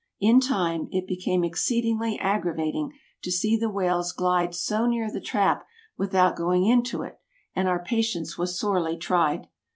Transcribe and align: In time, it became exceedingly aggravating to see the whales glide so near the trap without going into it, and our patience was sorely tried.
In 0.19 0.39
time, 0.39 0.87
it 0.91 1.05
became 1.05 1.43
exceedingly 1.43 2.17
aggravating 2.17 2.91
to 3.21 3.31
see 3.31 3.55
the 3.55 3.69
whales 3.69 4.13
glide 4.13 4.55
so 4.55 4.87
near 4.87 5.11
the 5.11 5.21
trap 5.21 5.63
without 5.95 6.35
going 6.35 6.65
into 6.65 7.03
it, 7.03 7.19
and 7.55 7.67
our 7.67 7.83
patience 7.83 8.35
was 8.35 8.57
sorely 8.57 8.97
tried. 8.97 9.45